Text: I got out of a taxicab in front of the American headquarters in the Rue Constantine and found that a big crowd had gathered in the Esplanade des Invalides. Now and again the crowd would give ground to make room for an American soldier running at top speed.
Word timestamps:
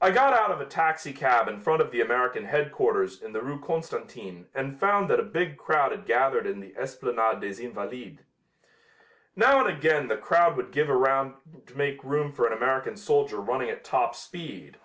I 0.00 0.10
got 0.10 0.32
out 0.32 0.50
of 0.50 0.60
a 0.60 0.66
taxicab 0.66 1.46
in 1.46 1.60
front 1.60 1.80
of 1.80 1.92
the 1.92 2.00
American 2.00 2.46
headquarters 2.46 3.22
in 3.22 3.32
the 3.32 3.40
Rue 3.40 3.60
Constantine 3.60 4.48
and 4.52 4.80
found 4.80 5.08
that 5.08 5.20
a 5.20 5.22
big 5.22 5.58
crowd 5.58 5.92
had 5.92 6.06
gathered 6.06 6.44
in 6.44 6.58
the 6.58 6.76
Esplanade 6.76 7.38
des 7.38 7.62
Invalides. 7.64 8.20
Now 9.36 9.64
and 9.64 9.68
again 9.68 10.08
the 10.08 10.16
crowd 10.16 10.56
would 10.56 10.72
give 10.72 10.88
ground 10.88 11.34
to 11.66 11.76
make 11.78 12.02
room 12.02 12.32
for 12.32 12.48
an 12.48 12.52
American 12.52 12.96
soldier 12.96 13.36
running 13.36 13.70
at 13.70 13.84
top 13.84 14.16
speed. 14.16 14.76